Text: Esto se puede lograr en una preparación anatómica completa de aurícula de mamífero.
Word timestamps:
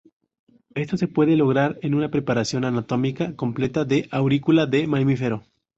Esto 0.73 0.97
se 0.97 1.07
puede 1.07 1.35
lograr 1.35 1.77
en 1.83 1.93
una 1.93 2.09
preparación 2.09 2.65
anatómica 2.65 3.35
completa 3.35 3.85
de 3.85 4.07
aurícula 4.09 4.65
de 4.65 4.87
mamífero. 4.87 5.43